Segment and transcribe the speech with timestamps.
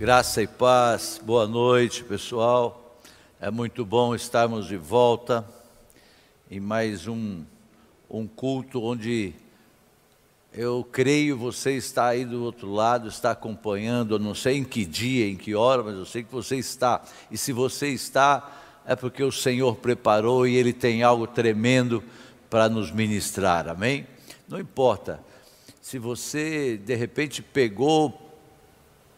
[0.00, 2.98] Graça e paz, boa noite pessoal.
[3.38, 5.46] É muito bom estarmos de volta
[6.50, 7.44] em mais um,
[8.08, 9.34] um culto onde
[10.54, 14.86] eu creio você está aí do outro lado, está acompanhando, eu não sei em que
[14.86, 17.02] dia, em que hora, mas eu sei que você está.
[17.30, 22.02] E se você está, é porque o Senhor preparou e Ele tem algo tremendo
[22.48, 24.06] para nos ministrar, amém?
[24.48, 25.20] Não importa
[25.82, 28.29] se você de repente pegou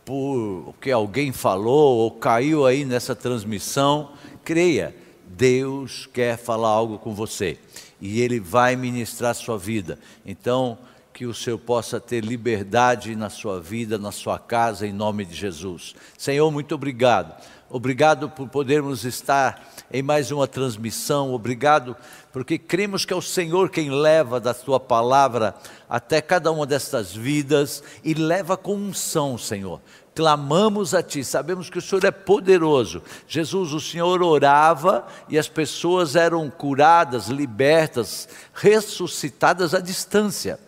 [0.04, 4.10] por que alguém falou ou caiu aí nessa transmissão,
[4.44, 4.94] creia,
[5.26, 7.58] Deus quer falar algo com você
[8.00, 9.98] e Ele vai ministrar sua vida.
[10.26, 10.78] Então,
[11.12, 15.34] que o Senhor possa ter liberdade na sua vida, na sua casa, em nome de
[15.34, 15.94] Jesus.
[16.16, 17.34] Senhor, muito obrigado.
[17.68, 21.32] Obrigado por podermos estar em mais uma transmissão.
[21.32, 21.96] Obrigado
[22.32, 25.54] porque cremos que é o Senhor quem leva da tua palavra
[25.88, 29.80] até cada uma destas vidas e leva com unção, Senhor.
[30.14, 33.02] Clamamos a Ti, sabemos que o Senhor é poderoso.
[33.28, 40.58] Jesus, o Senhor orava e as pessoas eram curadas, libertas, ressuscitadas à distância.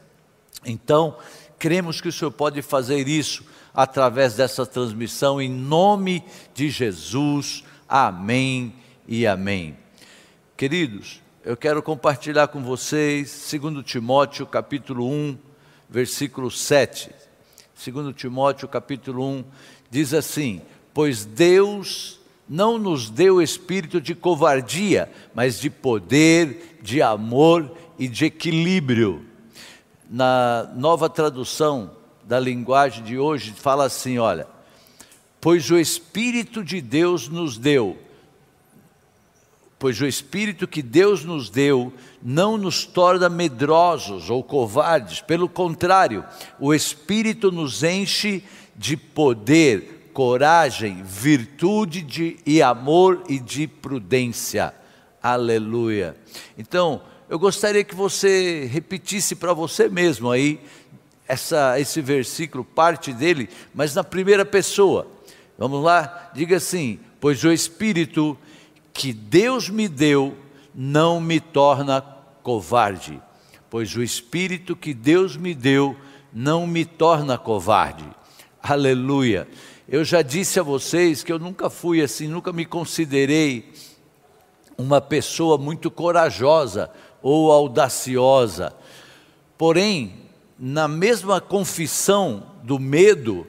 [0.66, 1.16] Então,
[1.58, 6.22] cremos que o Senhor pode fazer isso através dessa transmissão, em nome
[6.54, 7.64] de Jesus.
[7.88, 8.74] Amém
[9.08, 9.76] e amém.
[10.56, 15.36] Queridos, eu quero compartilhar com vocês 2 Timóteo capítulo 1,
[15.90, 17.10] versículo 7.
[17.84, 19.44] 2 Timóteo capítulo 1
[19.90, 20.62] diz assim:
[20.94, 28.24] Pois Deus não nos deu espírito de covardia, mas de poder, de amor e de
[28.24, 29.26] equilíbrio.
[30.08, 31.90] Na nova tradução
[32.24, 34.46] da linguagem de hoje, fala assim: olha,
[35.42, 37.98] pois o Espírito de Deus nos deu
[39.84, 46.24] pois o Espírito que Deus nos deu não nos torna medrosos ou covardes, pelo contrário,
[46.58, 48.42] o Espírito nos enche
[48.74, 54.72] de poder, coragem, virtude de, e amor e de prudência.
[55.22, 56.16] Aleluia.
[56.56, 60.60] Então, eu gostaria que você repetisse para você mesmo aí
[61.28, 65.06] essa, esse versículo, parte dele, mas na primeira pessoa.
[65.58, 66.30] Vamos lá?
[66.34, 68.34] Diga assim: Pois o Espírito
[68.94, 70.36] que Deus me deu
[70.72, 72.00] não me torna
[72.42, 73.20] covarde,
[73.68, 75.96] pois o Espírito que Deus me deu
[76.32, 78.08] não me torna covarde.
[78.62, 79.48] Aleluia.
[79.88, 83.72] Eu já disse a vocês que eu nunca fui assim, nunca me considerei
[84.78, 86.90] uma pessoa muito corajosa
[87.20, 88.74] ou audaciosa.
[89.58, 90.14] Porém,
[90.58, 93.46] na mesma confissão do medo,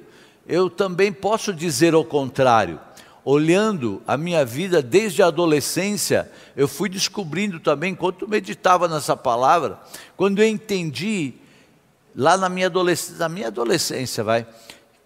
[0.47, 2.79] eu também posso dizer o contrário
[3.25, 9.79] olhando a minha vida desde a adolescência, eu fui descobrindo também, enquanto meditava nessa palavra,
[10.15, 11.33] quando eu entendi,
[12.15, 14.45] lá na minha adolescência, na minha adolescência, vai,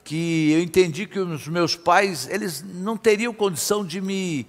[0.04, 4.46] que eu entendi que os meus pais, eles não teriam condição de me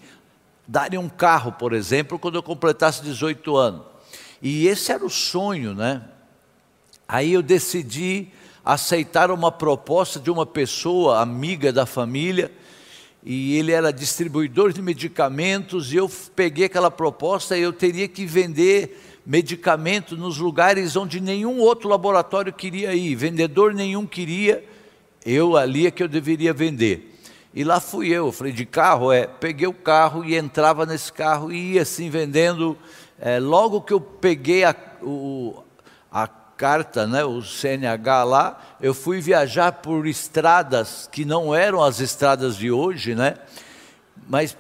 [0.67, 3.83] darem um carro, por exemplo, quando eu completasse 18 anos.
[4.43, 6.03] E esse era o sonho, né?
[7.07, 8.29] Aí eu decidi
[8.65, 12.51] aceitar uma proposta de uma pessoa amiga da família,
[13.23, 18.25] e ele era distribuidor de medicamentos, e eu peguei aquela proposta e eu teria que
[18.25, 24.65] vender medicamento nos lugares onde nenhum outro laboratório queria ir, vendedor nenhum queria,
[25.25, 27.11] eu ali é que eu deveria vender.
[27.53, 29.13] E lá fui eu, eu falei, de carro?
[29.13, 32.79] É, peguei o carro e entrava nesse carro e ia assim vendendo.
[33.19, 35.63] É, logo que eu peguei a, o,
[36.11, 36.29] a
[36.61, 42.55] carta, né, o CNH lá, eu fui viajar por estradas que não eram as estradas
[42.55, 43.37] de hoje, né?
[44.29, 44.55] Mas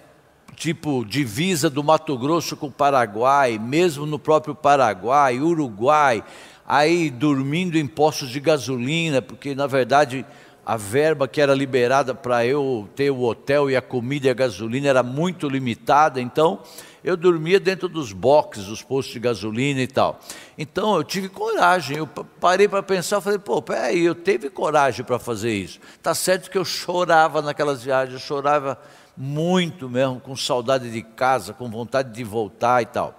[0.57, 6.25] tipo divisa do Mato Grosso com o Paraguai, mesmo no próprio Paraguai, Uruguai,
[6.67, 10.25] aí dormindo em postos de gasolina, porque na verdade
[10.65, 14.35] a verba que era liberada para eu ter o hotel e a comida e a
[14.35, 16.63] gasolina era muito limitada, então
[17.03, 20.21] eu dormia dentro dos boxes, dos postos de gasolina e tal.
[20.59, 25.19] Então eu tive coragem, eu parei para pensar, falei, pô, peraí, eu teve coragem para
[25.19, 25.81] fazer isso.
[26.03, 28.79] Tá certo que eu chorava naquelas viagens, eu chorava
[29.17, 33.17] muito mesmo, com saudade de casa, com vontade de voltar e tal.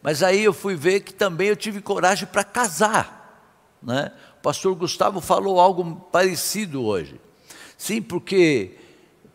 [0.00, 3.20] Mas aí eu fui ver que também eu tive coragem para casar.
[3.82, 4.12] Né?
[4.42, 7.20] Pastor Gustavo falou algo parecido hoje.
[7.78, 8.76] Sim, porque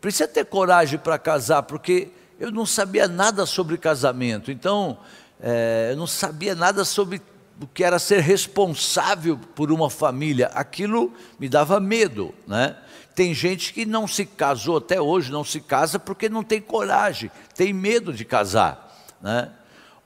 [0.02, 2.10] precisa ter coragem para casar, porque
[2.40, 4.98] eu não sabia nada sobre casamento, então
[5.42, 7.22] é, eu não sabia nada sobre
[7.60, 10.48] o que era ser responsável por uma família.
[10.54, 12.76] Aquilo me dava medo, né?
[13.16, 17.32] Tem gente que não se casou até hoje, não se casa porque não tem coragem,
[17.56, 19.52] tem medo de casar, né?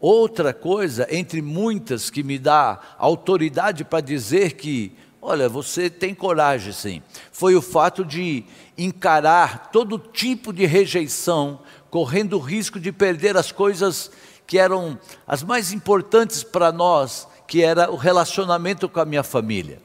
[0.01, 4.93] Outra coisa, entre muitas, que me dá autoridade para dizer que
[5.23, 7.01] Olha, você tem coragem sim.
[7.31, 8.43] Foi o fato de
[8.75, 11.59] encarar todo tipo de rejeição,
[11.91, 14.09] correndo o risco de perder as coisas
[14.47, 19.79] que eram as mais importantes para nós, que era o relacionamento com a minha família.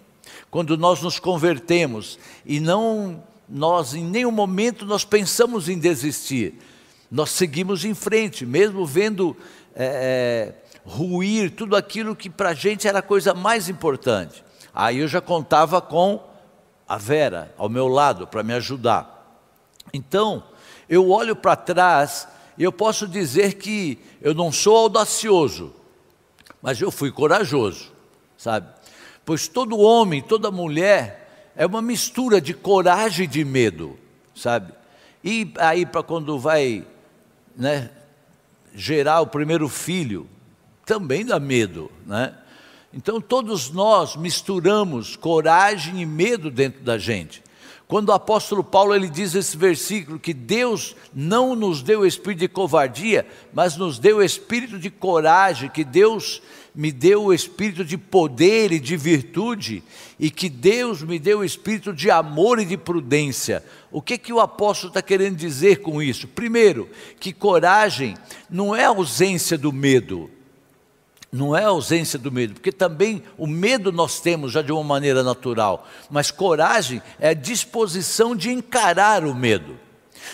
[0.51, 6.59] Quando nós nos convertemos e não nós em nenhum momento nós pensamos em desistir,
[7.11, 9.37] nós seguimos em frente, mesmo vendo
[9.75, 10.53] é,
[10.85, 14.45] ruir tudo aquilo que para a gente era a coisa mais importante.
[14.75, 16.23] Aí eu já contava com
[16.89, 19.43] a Vera ao meu lado para me ajudar.
[19.93, 20.45] Então,
[20.89, 25.73] eu olho para trás e eu posso dizer que eu não sou audacioso,
[26.63, 27.93] mas eu fui corajoso,
[28.37, 28.69] sabe?
[29.25, 33.99] Pois todo homem, toda mulher é uma mistura de coragem e de medo,
[34.35, 34.73] sabe?
[35.25, 36.87] E aí para quando vai,
[37.57, 37.91] né,
[38.75, 40.29] gerar o primeiro filho,
[40.85, 42.35] também dá medo, né?
[42.93, 47.43] Então todos nós misturamos coragem e medo dentro da gente.
[47.89, 52.49] Quando o apóstolo Paulo ele diz esse versículo que Deus não nos deu espírito de
[52.49, 53.25] covardia,
[53.55, 56.43] mas nos deu espírito de coragem, que Deus
[56.75, 59.85] me deu o espírito de poder e de virtude,
[60.19, 63.65] e que Deus me deu o espírito de amor e de prudência.
[63.93, 66.27] O que que o apóstolo está querendo dizer com isso?
[66.27, 66.91] Primeiro,
[67.21, 68.17] que coragem
[68.51, 70.29] não é ausência do medo,
[71.37, 74.83] não é a ausência do medo, porque também o medo nós temos já de uma
[74.83, 79.79] maneira natural, mas coragem é a disposição de encarar o medo.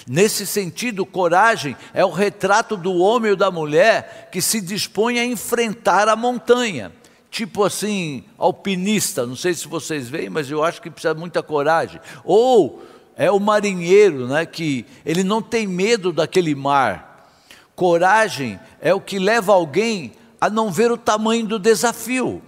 [0.06, 5.24] Nesse sentido, coragem é o retrato do homem ou da mulher que se dispõe a
[5.24, 6.92] enfrentar a montanha.
[7.30, 12.00] Tipo assim, alpinista, não sei se vocês veem, mas eu acho que precisa muita coragem.
[12.24, 12.82] Ou
[13.16, 17.28] é o marinheiro, né, que ele não tem medo daquele mar.
[17.74, 22.42] Coragem é o que leva alguém a não ver o tamanho do desafio,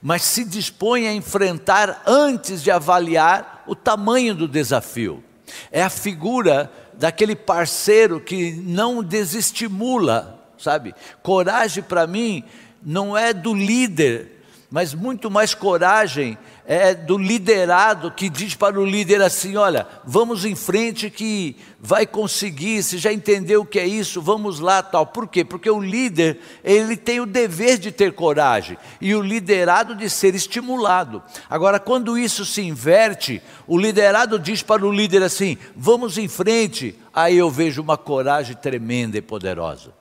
[0.00, 5.22] mas se dispõe a enfrentar antes de avaliar o tamanho do desafio.
[5.70, 10.94] É a figura daquele parceiro que não desestimula, sabe?
[11.22, 12.42] Coragem para mim
[12.82, 14.35] não é do líder,
[14.70, 16.36] mas muito mais coragem
[16.66, 22.04] é, do liderado que diz para o líder assim: olha, vamos em frente que vai
[22.04, 25.06] conseguir, você já entendeu o que é isso, vamos lá, tal.
[25.06, 25.44] Por quê?
[25.44, 30.34] Porque o líder, ele tem o dever de ter coragem e o liderado de ser
[30.34, 31.22] estimulado.
[31.48, 36.98] Agora, quando isso se inverte, o liderado diz para o líder assim: vamos em frente,
[37.14, 39.94] aí eu vejo uma coragem tremenda e poderosa.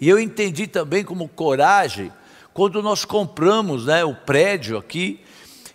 [0.00, 2.12] E eu entendi também como coragem
[2.58, 5.20] quando nós compramos né, o prédio aqui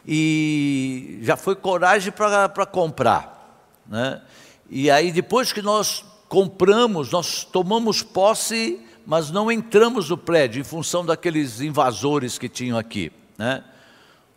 [0.05, 3.71] e já foi coragem para comprar.
[3.87, 4.21] Né?
[4.69, 10.63] E aí, depois que nós compramos, nós tomamos posse, mas não entramos no prédio, em
[10.65, 13.13] função daqueles invasores que tinham aqui.
[13.37, 13.63] Né?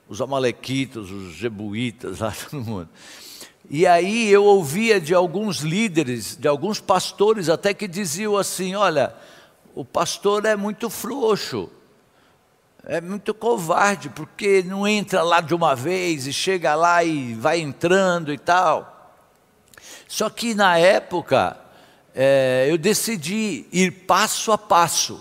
[0.08, 2.88] Os amalequitas, os jebuítas, lá todo mundo.
[3.68, 9.12] E aí eu ouvia de alguns líderes, de alguns pastores até que diziam assim: olha,
[9.74, 11.68] o pastor é muito frouxo,
[12.88, 17.58] é muito covarde, porque não entra lá de uma vez e chega lá e vai
[17.58, 19.12] entrando e tal.
[20.06, 21.56] Só que na época,
[22.14, 25.20] é, eu decidi ir passo a passo.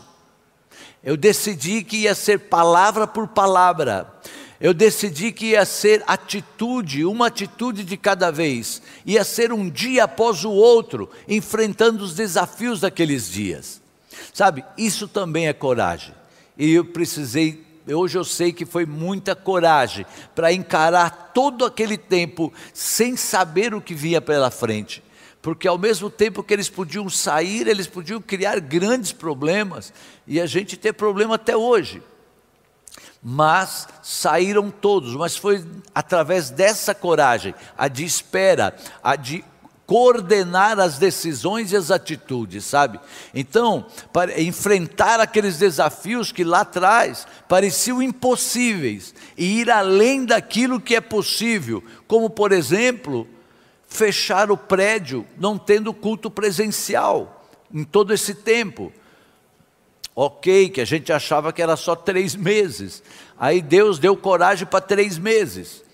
[1.04, 4.14] Eu decidi que ia ser palavra por palavra.
[4.62, 8.80] Eu decidi que ia ser atitude, uma atitude de cada vez.
[9.04, 13.82] Ia ser um dia após o outro, enfrentando os desafios daqueles dias.
[14.32, 16.14] Sabe, isso também é coragem.
[16.58, 22.52] E eu precisei, hoje eu sei que foi muita coragem para encarar todo aquele tempo
[22.74, 25.04] sem saber o que vinha pela frente.
[25.42, 29.94] Porque ao mesmo tempo que eles podiam sair, eles podiam criar grandes problemas
[30.26, 32.02] e a gente ter problema até hoje.
[33.22, 39.44] Mas saíram todos, mas foi através dessa coragem, a de espera, a de
[39.86, 43.00] coordenar as decisões e as atitudes, sabe?
[43.34, 50.96] Então, para enfrentar aqueles desafios que lá atrás pareciam impossíveis e ir além daquilo que
[50.96, 53.28] é possível, como por exemplo,
[53.88, 58.92] fechar o prédio não tendo culto presencial em todo esse tempo.
[60.16, 63.04] Ok, que a gente achava que era só três meses.
[63.38, 65.85] Aí Deus deu coragem para três meses.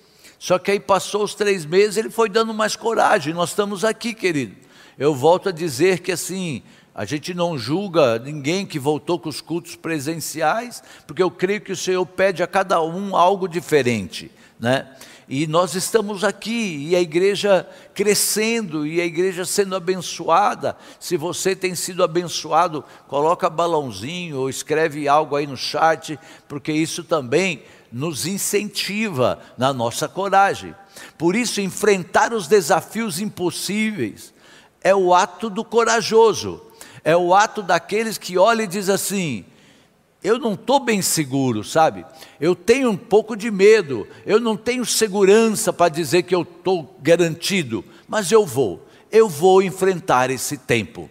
[0.41, 3.31] Só que aí passou os três meses, ele foi dando mais coragem.
[3.31, 4.55] Nós estamos aqui, querido.
[4.97, 6.63] Eu volto a dizer que assim,
[6.95, 11.71] a gente não julga ninguém que voltou com os cultos presenciais, porque eu creio que
[11.71, 14.87] o Senhor pede a cada um algo diferente, né?
[15.29, 20.75] E nós estamos aqui, e a igreja crescendo, e a igreja sendo abençoada.
[20.99, 26.19] Se você tem sido abençoado, coloca balãozinho ou escreve algo aí no chat,
[26.49, 30.73] porque isso também nos incentiva na nossa coragem.
[31.17, 34.33] Por isso, enfrentar os desafios impossíveis
[34.81, 36.61] é o ato do corajoso,
[37.03, 39.45] é o ato daqueles que olham e diz assim:
[40.23, 42.05] eu não estou bem seguro, sabe?
[42.39, 46.95] Eu tenho um pouco de medo, eu não tenho segurança para dizer que eu estou
[47.01, 51.09] garantido, mas eu vou, eu vou enfrentar esse tempo.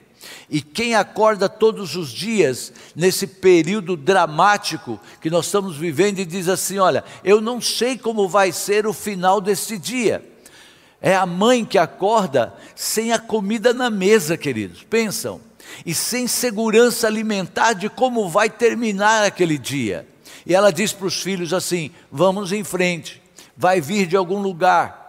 [0.49, 6.49] E quem acorda todos os dias, nesse período dramático que nós estamos vivendo, e diz
[6.49, 10.25] assim: Olha, eu não sei como vai ser o final desse dia.
[11.01, 14.83] É a mãe que acorda sem a comida na mesa, queridos.
[14.83, 15.41] Pensam.
[15.87, 20.07] E sem segurança alimentar de como vai terminar aquele dia.
[20.45, 23.23] E ela diz para os filhos assim: vamos em frente,
[23.57, 25.00] vai vir de algum lugar.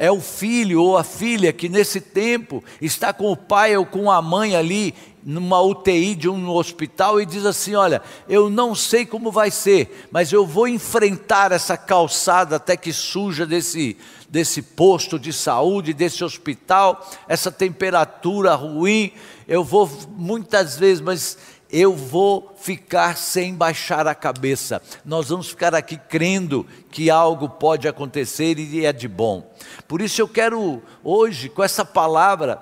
[0.00, 4.10] É o filho ou a filha que nesse tempo está com o pai ou com
[4.10, 9.04] a mãe ali numa UTI de um hospital e diz assim: Olha, eu não sei
[9.04, 13.94] como vai ser, mas eu vou enfrentar essa calçada até que suja desse,
[14.26, 19.12] desse posto de saúde, desse hospital, essa temperatura ruim.
[19.46, 21.36] Eu vou muitas vezes, mas
[21.72, 24.82] eu vou ficar sem baixar a cabeça.
[25.04, 29.50] Nós vamos ficar aqui crendo que algo pode acontecer e é de bom.
[29.86, 32.60] Por isso eu quero hoje, com essa palavra,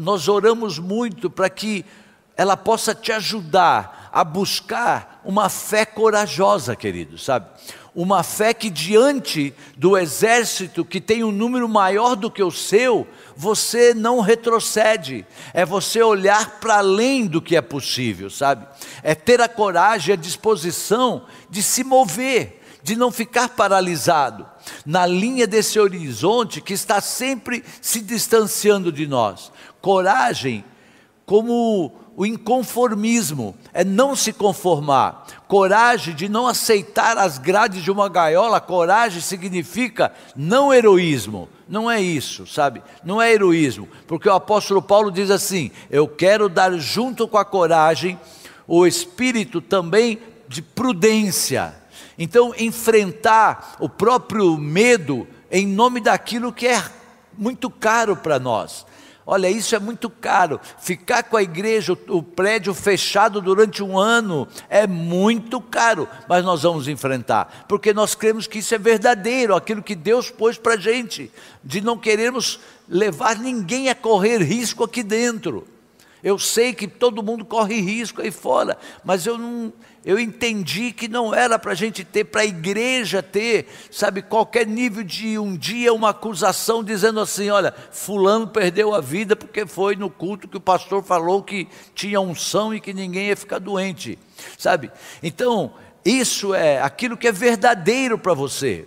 [0.00, 1.84] nós oramos muito para que
[2.36, 7.46] ela possa te ajudar a buscar uma fé corajosa, querido, sabe?
[7.94, 13.06] Uma fé que diante do exército que tem um número maior do que o seu,
[13.36, 15.26] você não retrocede.
[15.52, 18.66] É você olhar para além do que é possível, sabe?
[19.02, 24.46] É ter a coragem, a disposição de se mover, de não ficar paralisado
[24.84, 29.52] na linha desse horizonte que está sempre se distanciando de nós.
[29.80, 30.64] Coragem
[31.26, 35.26] como o inconformismo, é não se conformar.
[35.46, 41.48] Coragem de não aceitar as grades de uma gaiola, coragem significa não heroísmo.
[41.68, 42.80] Não é isso, sabe?
[43.04, 47.44] Não é heroísmo, porque o apóstolo Paulo diz assim: eu quero dar junto com a
[47.44, 48.18] coragem
[48.66, 50.18] o espírito também
[50.48, 51.74] de prudência.
[52.18, 56.82] Então, enfrentar o próprio medo em nome daquilo que é
[57.36, 58.86] muito caro para nós.
[59.28, 60.60] Olha, isso é muito caro.
[60.78, 66.08] Ficar com a igreja, o prédio fechado durante um ano, é muito caro.
[66.28, 70.56] Mas nós vamos enfrentar, porque nós cremos que isso é verdadeiro, aquilo que Deus pôs
[70.56, 71.32] para a gente,
[71.64, 75.66] de não queremos levar ninguém a correr risco aqui dentro.
[76.22, 79.72] Eu sei que todo mundo corre risco aí fora, mas eu não,
[80.06, 84.64] eu entendi que não era para a gente ter, para a igreja ter, sabe, qualquer
[84.64, 89.96] nível de um dia uma acusação dizendo assim: olha, Fulano perdeu a vida porque foi
[89.96, 94.16] no culto que o pastor falou que tinha unção e que ninguém ia ficar doente,
[94.56, 94.92] sabe?
[95.20, 98.86] Então, isso é aquilo que é verdadeiro para você.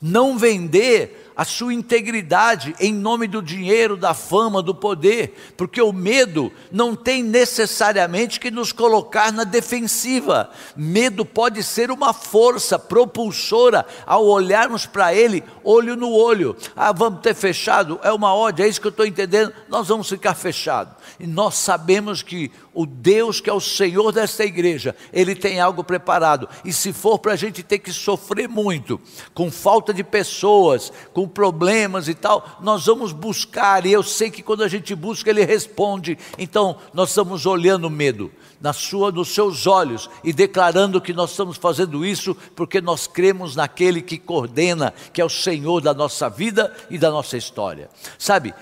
[0.00, 5.92] Não vender a sua integridade em nome do dinheiro, da fama, do poder, porque o
[5.92, 10.50] medo não tem necessariamente que nos colocar na defensiva.
[10.76, 16.56] Medo pode ser uma força propulsora ao olharmos para ele olho no olho.
[16.76, 19.52] Ah, vamos ter fechado, é uma ódio, é isso que eu estou entendendo.
[19.68, 20.94] Nós vamos ficar fechados.
[21.18, 25.84] E nós sabemos que o Deus que é o Senhor desta igreja, Ele tem algo
[25.84, 26.48] preparado.
[26.64, 29.00] E se for para a gente ter que sofrer muito,
[29.32, 33.86] com falta de pessoas, com problemas e tal, nós vamos buscar.
[33.86, 36.18] E eu sei que quando a gente busca, Ele responde.
[36.38, 38.30] Então, nós estamos olhando o medo
[38.60, 43.54] na sua, nos seus olhos e declarando que nós estamos fazendo isso porque nós cremos
[43.54, 47.90] naquele que coordena, que é o Senhor da nossa vida e da nossa história.
[48.18, 48.54] Sabe,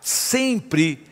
[0.00, 1.07] sempre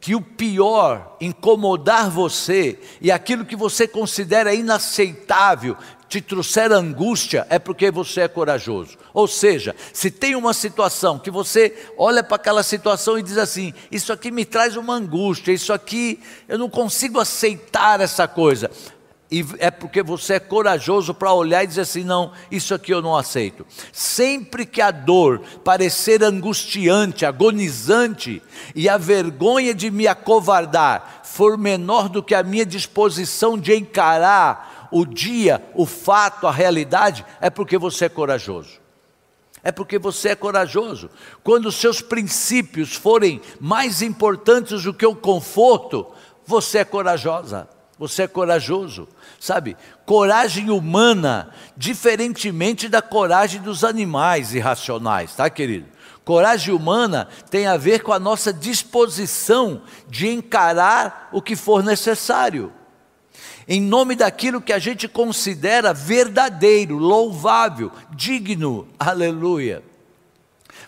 [0.00, 5.76] que o pior incomodar você e aquilo que você considera inaceitável
[6.08, 8.98] te trouxer angústia, é porque você é corajoso.
[9.14, 13.72] Ou seja, se tem uma situação que você olha para aquela situação e diz assim:
[13.92, 18.70] Isso aqui me traz uma angústia, isso aqui eu não consigo aceitar essa coisa
[19.30, 23.00] e é porque você é corajoso para olhar e dizer assim: não, isso aqui eu
[23.00, 23.64] não aceito.
[23.92, 28.42] Sempre que a dor parecer angustiante, agonizante,
[28.74, 34.88] e a vergonha de me acovardar for menor do que a minha disposição de encarar
[34.90, 38.80] o dia, o fato, a realidade, é porque você é corajoso.
[39.62, 41.08] É porque você é corajoso.
[41.44, 46.08] Quando os seus princípios forem mais importantes do que o conforto,
[46.44, 47.68] você é corajosa
[48.00, 49.06] você é corajoso,
[49.38, 49.76] sabe?
[50.06, 55.86] Coragem humana, diferentemente da coragem dos animais irracionais, tá, querido?
[56.24, 62.72] Coragem humana tem a ver com a nossa disposição de encarar o que for necessário.
[63.68, 68.88] em nome daquilo que a gente considera verdadeiro, louvável, digno.
[68.98, 69.84] Aleluia.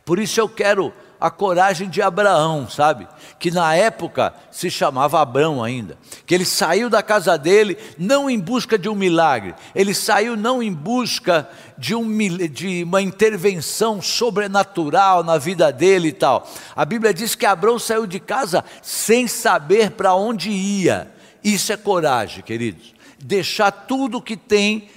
[0.05, 0.93] Por isso eu quero
[1.23, 3.07] a coragem de Abraão, sabe?
[3.39, 5.97] Que na época se chamava Abraão ainda.
[6.27, 10.61] Que ele saiu da casa dele não em busca de um milagre, ele saiu não
[10.61, 11.49] em busca
[11.79, 12.09] de, um,
[12.49, 16.45] de uma intervenção sobrenatural na vida dele e tal.
[16.75, 21.09] A Bíblia diz que Abraão saiu de casa sem saber para onde ia.
[21.45, 22.93] Isso é coragem, queridos.
[23.17, 24.89] Deixar tudo que tem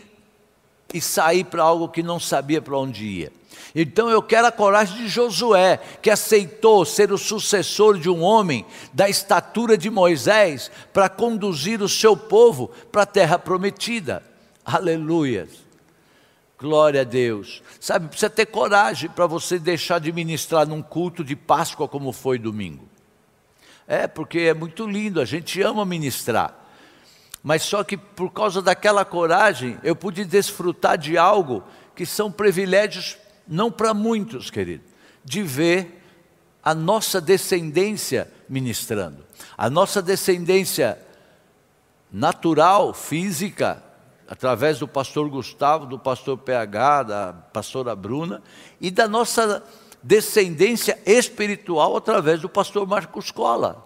[0.92, 3.32] e sair para algo que não sabia para onde ia.
[3.76, 8.66] Então eu quero a coragem de Josué, que aceitou ser o sucessor de um homem
[8.94, 14.24] da estatura de Moisés para conduzir o seu povo para a terra prometida.
[14.64, 15.50] Aleluia.
[16.58, 17.62] Glória a Deus.
[17.78, 22.40] Sabe, precisa ter coragem para você deixar de ministrar num culto de Páscoa como foi
[22.40, 22.88] domingo.
[23.86, 26.56] É, porque é muito lindo, a gente ama ministrar.
[27.44, 31.62] Mas só que por causa daquela coragem, eu pude desfrutar de algo
[31.94, 34.84] que são privilégios não para muitos, querido,
[35.24, 36.02] de ver
[36.64, 39.24] a nossa descendência ministrando.
[39.58, 41.00] A nossa descendência
[42.12, 43.84] natural, física,
[44.28, 48.42] através do pastor Gustavo, do pastor PH, da pastora Bruna,
[48.82, 49.64] e da nossa
[50.02, 53.84] descendência espiritual através do pastor Marcos Cola.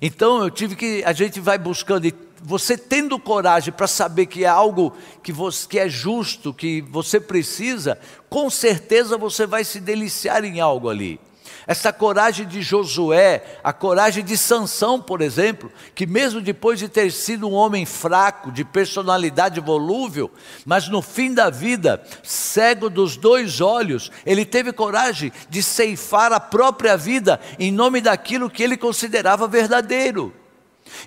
[0.00, 2.14] Então eu tive que, a gente vai buscando, e
[2.46, 7.18] você tendo coragem para saber que é algo que, você, que é justo, que você
[7.18, 7.98] precisa,
[8.28, 11.18] com certeza você vai se deliciar em algo ali.
[11.66, 17.10] Essa coragem de Josué, a coragem de Sansão, por exemplo, que mesmo depois de ter
[17.10, 20.30] sido um homem fraco, de personalidade volúvel,
[20.66, 26.40] mas no fim da vida, cego dos dois olhos, ele teve coragem de ceifar a
[26.40, 30.43] própria vida em nome daquilo que ele considerava verdadeiro.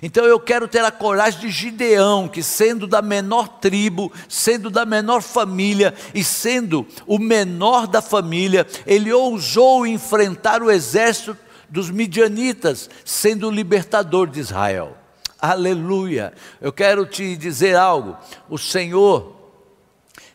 [0.02, 4.84] Então eu quero ter a coragem de Gideão, que sendo da menor tribo, sendo da
[4.84, 11.36] menor família e sendo o menor da família, ele ousou enfrentar o exército
[11.68, 14.96] dos midianitas, sendo o libertador de Israel.
[15.40, 16.32] Aleluia!
[16.60, 18.16] Eu quero te dizer algo.
[18.48, 19.36] O Senhor,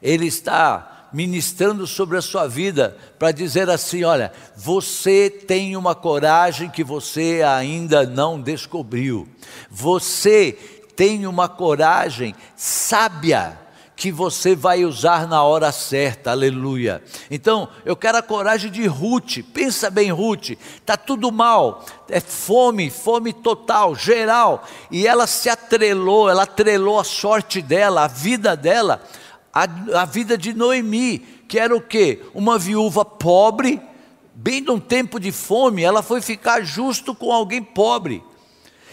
[0.01, 6.69] Ele está ministrando sobre a sua vida para dizer assim: olha, você tem uma coragem
[6.69, 9.27] que você ainda não descobriu,
[9.69, 10.57] você
[10.95, 13.59] tem uma coragem sábia
[13.95, 17.01] que você vai usar na hora certa, aleluia.
[17.29, 22.89] Então, eu quero a coragem de Ruth, pensa bem, Ruth, está tudo mal, é fome,
[22.89, 29.01] fome total, geral, e ela se atrelou, ela atrelou a sorte dela, a vida dela
[29.53, 29.67] a,
[30.01, 32.21] a vida de Noemi, que era o quê?
[32.33, 33.79] Uma viúva pobre,
[34.33, 38.23] bem num tempo de fome, ela foi ficar justo com alguém pobre.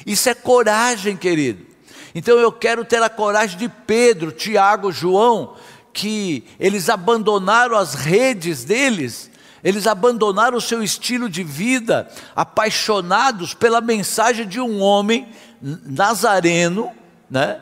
[0.04, 1.66] Isso é coragem, querido.
[2.14, 5.56] Então eu quero ter a coragem de Pedro, Tiago, João,
[5.92, 9.30] que eles abandonaram as redes deles,
[9.62, 15.28] eles abandonaram o seu estilo de vida, apaixonados pela mensagem de um homem
[15.60, 16.90] nazareno,
[17.30, 17.60] né?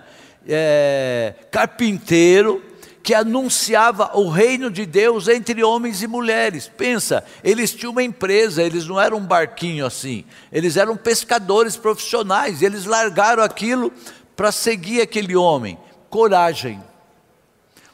[0.50, 2.62] É, carpinteiro,
[3.09, 6.68] que anunciava o reino de Deus entre homens e mulheres.
[6.68, 12.61] Pensa, eles tinham uma empresa, eles não eram um barquinho assim, eles eram pescadores profissionais,
[12.61, 13.90] eles largaram aquilo
[14.37, 15.79] para seguir aquele homem.
[16.11, 16.83] Coragem,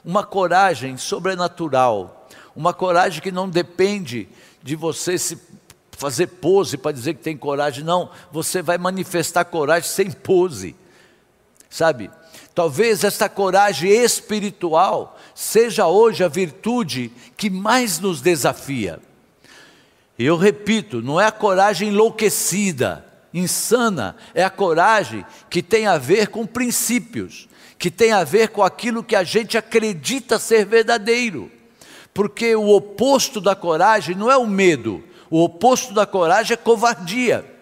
[0.04, 4.26] uma coragem sobrenatural, uma coragem que não depende
[4.64, 5.38] de você se
[5.92, 10.74] fazer pose para dizer que tem coragem, não, você vai manifestar coragem sem pose,
[11.74, 12.08] sabe?
[12.54, 19.00] Talvez esta coragem espiritual seja hoje a virtude que mais nos desafia.
[20.16, 26.28] Eu repito, não é a coragem enlouquecida, insana, é a coragem que tem a ver
[26.28, 31.50] com princípios, que tem a ver com aquilo que a gente acredita ser verdadeiro.
[32.12, 37.53] Porque o oposto da coragem não é o medo, o oposto da coragem é covardia.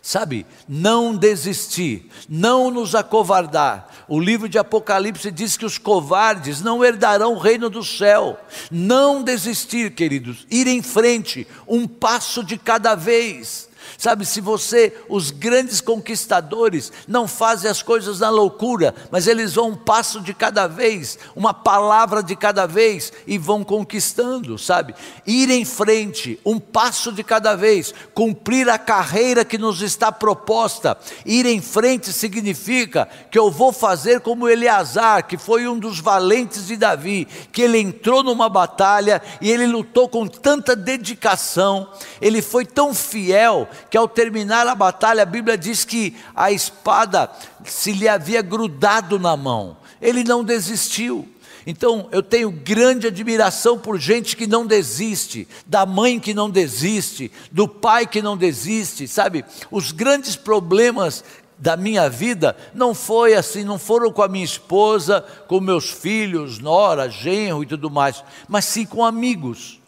[0.00, 3.88] Sabe, não desistir, não nos acovardar.
[4.08, 8.38] O livro de Apocalipse diz que os covardes não herdarão o reino do céu.
[8.70, 13.68] Não desistir, queridos, ir em frente, um passo de cada vez.
[13.98, 19.70] Sabe, se você, os grandes conquistadores, não fazem as coisas na loucura, mas eles vão
[19.70, 24.94] um passo de cada vez, uma palavra de cada vez e vão conquistando, sabe?
[25.26, 30.96] Ir em frente, um passo de cada vez, cumprir a carreira que nos está proposta.
[31.24, 36.66] Ir em frente significa que eu vou fazer como Eleazar, que foi um dos valentes
[36.66, 41.88] de Davi, que ele entrou numa batalha e ele lutou com tanta dedicação,
[42.20, 47.30] ele foi tão fiel que ao terminar a batalha, a Bíblia diz que a espada
[47.64, 49.76] se lhe havia grudado na mão.
[50.00, 51.28] Ele não desistiu.
[51.66, 57.32] Então eu tenho grande admiração por gente que não desiste, da mãe que não desiste,
[57.50, 59.44] do pai que não desiste, sabe?
[59.70, 61.24] Os grandes problemas
[61.56, 66.58] da minha vida não foi assim, não foram com a minha esposa, com meus filhos,
[66.58, 69.80] nora, genro e tudo mais, mas sim com amigos.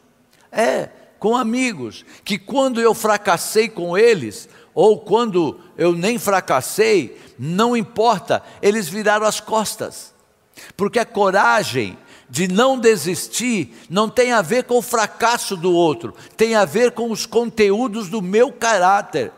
[0.50, 7.74] É, com amigos, que quando eu fracassei com eles, ou quando eu nem fracassei, não
[7.74, 10.14] importa, eles viraram as costas.
[10.76, 11.96] Porque a coragem
[12.28, 16.92] de não desistir não tem a ver com o fracasso do outro, tem a ver
[16.92, 19.32] com os conteúdos do meu caráter.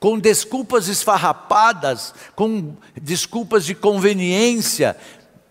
[0.00, 4.96] Com desculpas esfarrapadas, com desculpas de conveniência,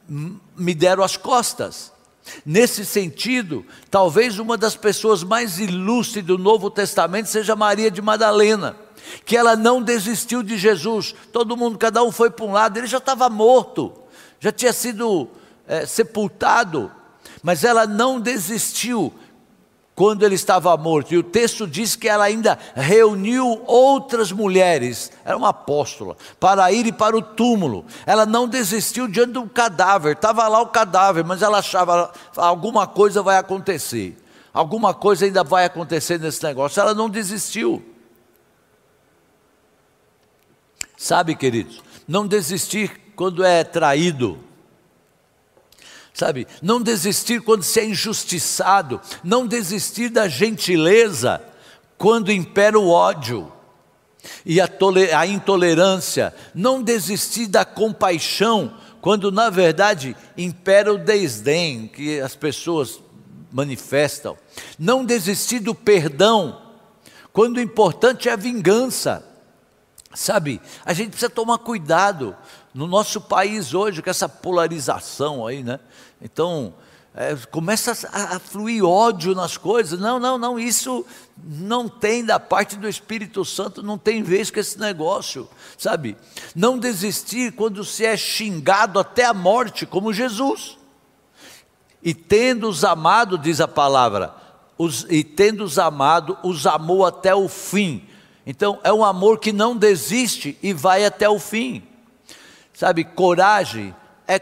[0.07, 1.92] me deram as costas.
[2.45, 8.77] Nesse sentido, talvez uma das pessoas mais ilustres do Novo Testamento seja Maria de Madalena,
[9.25, 11.13] que ela não desistiu de Jesus.
[11.31, 14.03] Todo mundo, cada um foi para um lado, ele já estava morto
[14.43, 15.29] já tinha sido
[15.65, 16.91] é, sepultado,
[17.41, 19.13] mas ela não desistiu
[19.95, 21.13] quando ele estava morto.
[21.13, 26.91] E o texto diz que ela ainda reuniu outras mulheres, era uma apóstola, para ir
[26.93, 27.85] para o túmulo.
[28.05, 33.21] Ela não desistiu diante um cadáver, estava lá o cadáver, mas ela achava alguma coisa
[33.21, 34.17] vai acontecer.
[34.53, 36.79] Alguma coisa ainda vai acontecer nesse negócio.
[36.79, 37.83] Ela não desistiu.
[40.95, 44.39] Sabe, queridos, não desistir quando é traído.
[46.13, 51.41] Sabe, não desistir quando se é injustiçado, não desistir da gentileza
[51.97, 53.51] quando impera o ódio
[54.45, 54.69] e a,
[55.17, 63.01] a intolerância, não desistir da compaixão quando na verdade impera o desdém que as pessoas
[63.51, 64.37] manifestam,
[64.77, 66.61] não desistir do perdão
[67.33, 69.27] quando o importante é a vingança.
[70.13, 72.35] Sabe, a gente precisa tomar cuidado
[72.73, 75.79] no nosso país hoje, com essa polarização aí, né?
[76.21, 76.73] Então,
[77.15, 79.99] é, começa a, a, fluir ódio nas coisas.
[79.99, 81.05] Não, não, não, isso
[81.43, 86.17] não tem da parte do Espírito Santo, não tem vez com esse negócio, sabe?
[86.55, 90.77] Não desistir quando se é xingado até a morte, como Jesus.
[92.01, 94.33] E tendo-os amado, diz a palavra,
[94.75, 98.09] os, e tendo-os amado, os amou até o fim.
[98.45, 101.83] Então, é um amor que não desiste e vai até o fim.
[102.73, 103.95] Sabe, coragem
[104.27, 104.39] é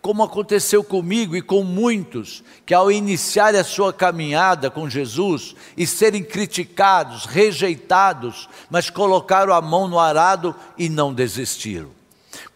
[0.00, 5.86] como aconteceu comigo e com muitos, que ao iniciar a sua caminhada com Jesus e
[5.86, 11.90] serem criticados, rejeitados, mas colocaram a mão no arado e não desistiram.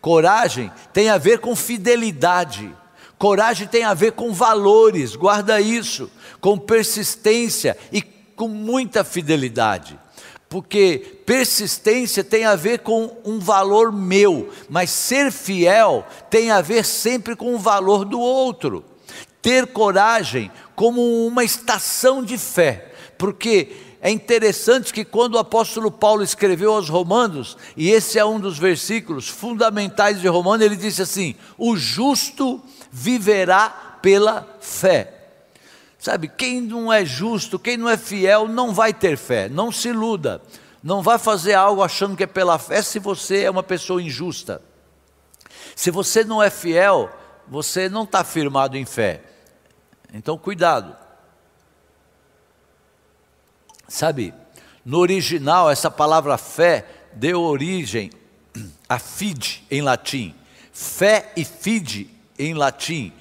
[0.01, 2.75] Coragem tem a ver com fidelidade.
[3.17, 6.11] Coragem tem a ver com valores, guarda isso,
[6.41, 9.99] com persistência e com muita fidelidade
[10.49, 16.85] porque persistência tem a ver com um valor meu, mas ser fiel tem a ver
[16.85, 18.85] sempre com o valor do outro.
[19.43, 26.23] Ter coragem como uma estação de fé, porque é interessante que quando o apóstolo Paulo
[26.23, 31.35] escreveu aos Romanos, e esse é um dos versículos fundamentais de Romanos, ele disse assim:
[31.59, 35.16] O justo viverá pela fé.
[36.07, 39.89] Sabe, quem não é justo, quem não é fiel, não vai ter fé, não se
[39.89, 40.41] iluda.
[40.81, 44.63] Não vai fazer algo achando que é pela fé se você é uma pessoa injusta.
[45.75, 47.11] Se você não é fiel,
[47.49, 49.21] você não está firmado em fé.
[50.15, 50.97] Então, cuidado.
[53.89, 54.33] Sabe,
[54.85, 58.13] no original, essa palavra fé deu origem
[58.89, 60.37] a fide em latim.
[60.73, 63.13] Fé e fide em latim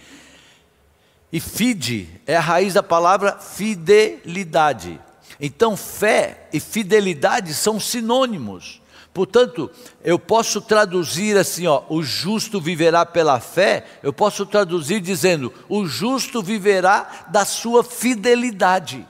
[1.36, 4.98] e fide é a raiz da palavra fidelidade.
[5.38, 8.82] Então, fé e fidelidade são sinônimos.
[9.14, 9.70] Portanto,
[10.02, 15.86] eu posso traduzir assim, ó, o justo viverá pela fé, eu posso traduzir dizendo, o
[15.86, 19.06] justo viverá da sua fidelidade.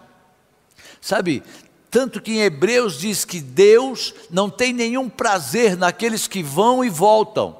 [0.99, 1.43] Sabe,
[1.91, 6.89] tanto que em Hebreus diz que Deus não tem nenhum prazer naqueles que vão e
[6.89, 7.55] voltam,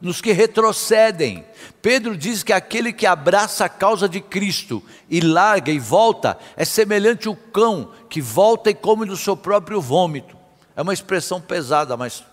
[0.00, 1.44] nos que retrocedem.
[1.82, 6.64] Pedro diz que aquele que abraça a causa de Cristo e larga e volta é
[6.64, 10.36] semelhante ao cão que volta e come do seu próprio vômito.
[10.76, 12.24] É uma expressão pesada, mas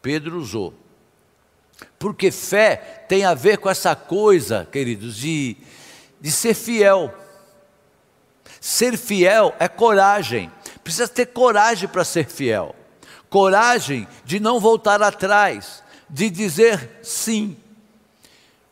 [0.00, 0.72] Pedro usou.
[1.98, 5.56] Porque fé tem a ver com essa coisa, queridos, de,
[6.20, 7.12] de ser fiel.
[8.60, 10.50] Ser fiel é coragem.
[10.84, 12.74] Precisa ter coragem para ser fiel.
[13.28, 15.79] Coragem de não voltar atrás
[16.10, 17.56] de dizer sim.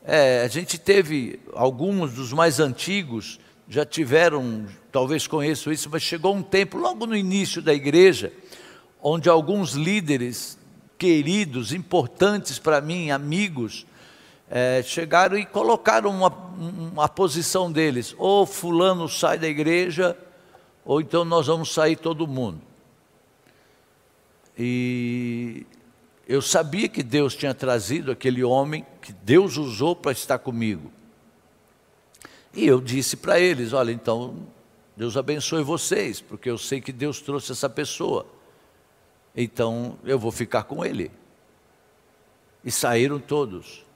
[0.04, 6.34] É, a gente teve alguns dos mais antigos, já tiveram, talvez conheçam isso, mas chegou
[6.34, 8.32] um tempo, logo no início da igreja,
[9.02, 10.58] onde alguns líderes
[10.96, 13.86] queridos, importantes para mim, amigos,
[14.50, 20.16] é, chegaram e colocaram uma, uma posição deles: ou Fulano sai da igreja,
[20.84, 22.60] ou então nós vamos sair todo mundo.
[24.58, 25.66] E
[26.28, 30.92] eu sabia que Deus tinha trazido aquele homem, que Deus usou para estar comigo.
[32.52, 34.36] E eu disse para eles: olha, então
[34.94, 38.26] Deus abençoe vocês, porque eu sei que Deus trouxe essa pessoa.
[39.34, 41.10] Então eu vou ficar com ele.
[42.62, 43.86] E saíram todos.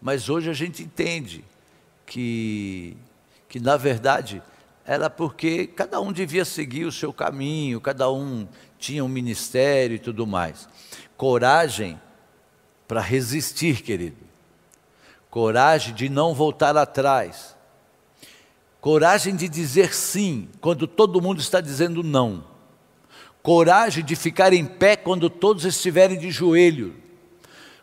[0.00, 1.44] Mas hoje a gente entende
[2.06, 2.96] que,
[3.48, 4.40] que na verdade,
[4.84, 8.46] era porque cada um devia seguir o seu caminho, cada um
[8.78, 10.68] tinha um ministério e tudo mais.
[11.22, 12.00] Coragem
[12.88, 14.16] para resistir, querido.
[15.30, 17.54] Coragem de não voltar atrás.
[18.80, 22.42] Coragem de dizer sim quando todo mundo está dizendo não.
[23.40, 26.96] Coragem de ficar em pé quando todos estiverem de joelho.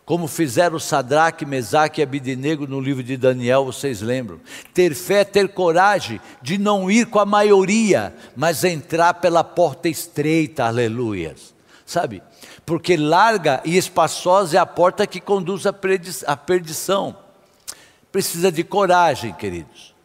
[0.04, 4.42] Como fizeram Sadraque, Mesaque e Abidinego no livro de Daniel, vocês lembram?
[4.74, 10.66] Ter fé, ter coragem de não ir com a maioria, mas entrar pela porta estreita,
[10.66, 11.58] aleluias.
[11.86, 12.22] Sabe?
[12.70, 15.74] Porque larga e espaçosa é a porta que conduz à
[16.38, 17.18] perdição.
[18.12, 19.96] Precisa de coragem, queridos.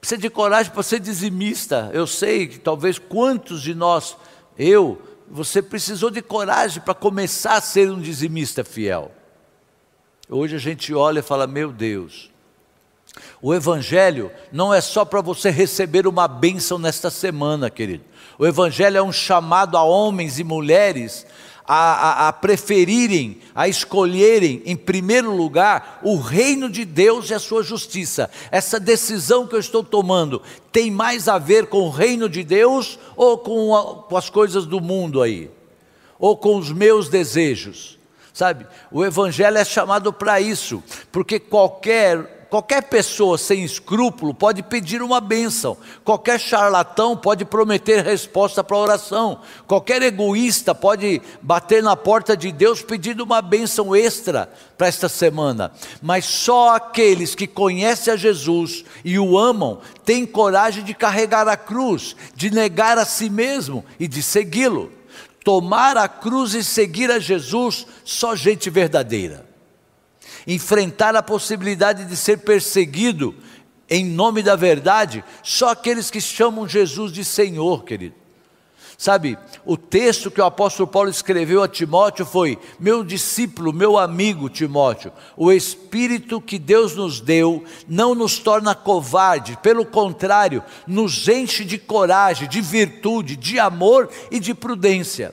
[0.00, 1.88] Precisa de coragem para ser dizimista.
[1.92, 4.16] Eu sei que talvez quantos de nós,
[4.58, 9.12] eu, você precisou de coragem para começar a ser um dizimista fiel.
[10.28, 12.28] Hoje a gente olha e fala: Meu Deus,
[13.40, 18.02] o Evangelho não é só para você receber uma bênção nesta semana, querido.
[18.36, 21.24] O Evangelho é um chamado a homens e mulheres
[21.68, 27.38] a, a, a, preferirem, a escolherem em primeiro lugar o reino de Deus e a
[27.38, 28.30] sua justiça.
[28.50, 30.40] Essa decisão que eu estou tomando
[30.72, 34.64] tem mais a ver com o reino de Deus ou com, a, com as coisas
[34.64, 35.50] do mundo aí?
[36.18, 37.98] Ou com os meus desejos?
[38.32, 45.02] Sabe, o Evangelho é chamado para isso, porque qualquer Qualquer pessoa sem escrúpulo pode pedir
[45.02, 51.94] uma bênção, qualquer charlatão pode prometer resposta para a oração, qualquer egoísta pode bater na
[51.94, 58.14] porta de Deus pedindo uma bênção extra para esta semana, mas só aqueles que conhecem
[58.14, 63.28] a Jesus e o amam têm coragem de carregar a cruz, de negar a si
[63.28, 64.90] mesmo e de segui-lo.
[65.44, 69.47] Tomar a cruz e seguir a Jesus, só gente verdadeira
[70.48, 73.34] enfrentar a possibilidade de ser perseguido
[73.90, 78.14] em nome da verdade, só aqueles que chamam Jesus de Senhor, querido.
[78.96, 84.48] Sabe, o texto que o apóstolo Paulo escreveu a Timóteo foi: Meu discípulo, meu amigo
[84.48, 91.64] Timóteo, o Espírito que Deus nos deu não nos torna covarde, pelo contrário, nos enche
[91.64, 95.32] de coragem, de virtude, de amor e de prudência.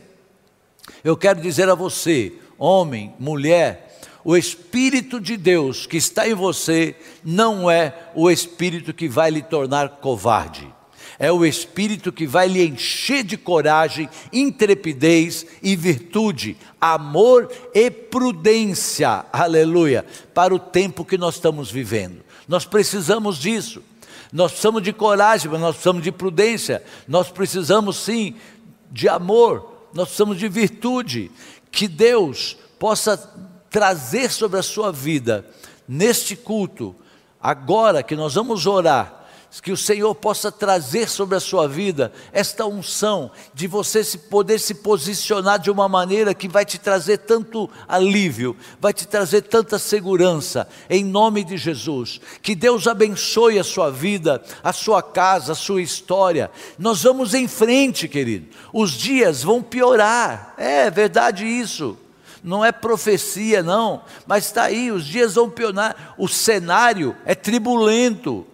[1.03, 3.94] Eu quero dizer a você, homem, mulher,
[4.25, 9.43] o Espírito de Deus que está em você não é o Espírito que vai lhe
[9.43, 10.67] tornar covarde.
[11.19, 19.27] É o Espírito que vai lhe encher de coragem, intrepidez e virtude, amor e prudência,
[19.31, 22.17] aleluia, para o tempo que nós estamos vivendo.
[22.47, 23.83] Nós precisamos disso.
[24.33, 26.83] Nós precisamos de coragem, mas nós precisamos de prudência.
[27.07, 28.35] Nós precisamos sim
[28.91, 31.31] de amor, nós precisamos de virtude.
[31.71, 33.17] Que Deus possa
[33.75, 35.45] trazer sobre a sua vida,
[35.85, 36.95] neste culto,
[37.41, 39.25] agora que nós vamos orar,
[39.61, 44.59] que o Senhor possa trazer sobre a sua vida esta unção de você se poder
[44.59, 49.77] se posicionar de uma maneira que vai te trazer tanto alívio, vai te trazer tanta
[49.77, 52.21] segurança, em nome de Jesus.
[52.41, 56.49] Que Deus abençoe a sua vida, a sua casa, a sua história.
[56.79, 58.47] Nós vamos em frente, querido.
[58.71, 61.97] Os dias vão piorar, é verdade isso
[62.45, 68.45] não é profecia, não, mas está aí, os dias vão piorar, o cenário é tribulento,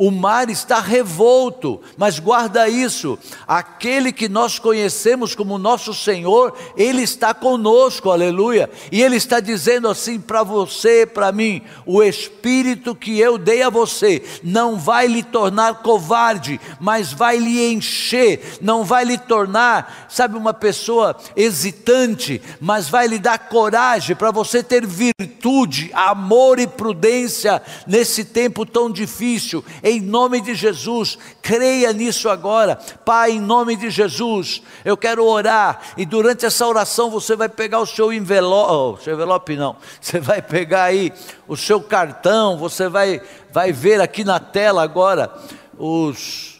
[0.00, 7.02] o mar está revolto, mas guarda isso: aquele que nós conhecemos como nosso Senhor, Ele
[7.02, 8.70] está conosco, aleluia.
[8.90, 13.68] E Ele está dizendo assim para você, para mim: o Espírito que eu dei a
[13.68, 20.34] você não vai lhe tornar covarde, mas vai lhe encher, não vai lhe tornar, sabe,
[20.34, 27.60] uma pessoa hesitante, mas vai lhe dar coragem para você ter virtude, amor e prudência
[27.86, 33.90] nesse tempo tão difícil em nome de Jesus, creia nisso agora, Pai, em nome de
[33.90, 39.02] Jesus, eu quero orar, e durante essa oração você vai pegar o seu envelope, oh,
[39.02, 41.12] seu envelope não, você vai pegar aí
[41.48, 43.20] o seu cartão, você vai,
[43.52, 45.32] vai ver aqui na tela agora
[45.78, 46.50] os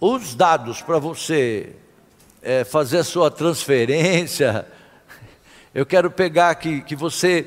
[0.00, 1.76] os dados para você
[2.42, 4.66] é, fazer a sua transferência,
[5.72, 7.46] eu quero pegar aqui que você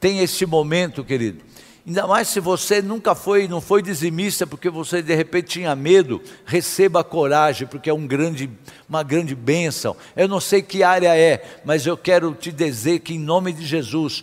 [0.00, 1.51] tem esse momento, querido.
[1.84, 6.22] Ainda mais se você nunca foi, não foi dizimista, porque você de repente tinha medo,
[6.44, 8.48] receba coragem, porque é um grande,
[8.88, 9.96] uma grande bênção.
[10.14, 13.66] Eu não sei que área é, mas eu quero te dizer que em nome de
[13.66, 14.22] Jesus,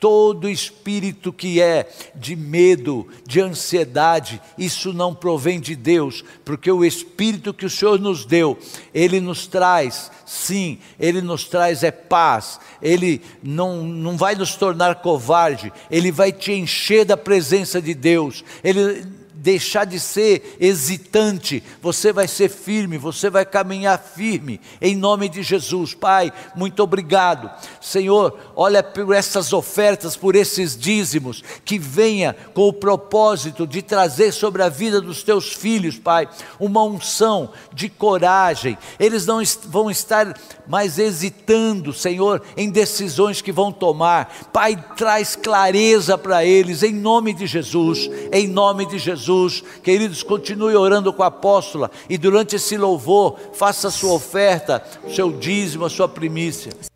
[0.00, 6.82] todo espírito que é de medo, de ansiedade, isso não provém de Deus, porque o
[6.82, 8.58] espírito que o Senhor nos deu,
[8.94, 14.96] ele nos traz, sim, ele nos traz é paz, ele não, não vai nos tornar
[14.96, 22.12] covarde, ele vai te encher da presença de Deus, ele deixar de ser hesitante, você
[22.12, 25.94] vai ser firme, você vai caminhar firme, em nome de Jesus.
[25.94, 27.50] Pai, muito obrigado.
[27.80, 34.32] Senhor, olha por essas ofertas, por esses dízimos, que venha com o propósito de trazer
[34.32, 38.76] sobre a vida dos teus filhos, Pai, uma unção de coragem.
[38.98, 44.50] Eles não vão estar mais hesitando, Senhor, em decisões que vão tomar.
[44.52, 49.29] Pai, traz clareza para eles, em nome de Jesus, em nome de Jesus.
[49.30, 49.62] Jesus.
[49.82, 55.14] Queridos, continue orando com a apóstola e durante esse louvor, faça a sua oferta, o
[55.14, 56.89] seu dízimo, a sua primícia.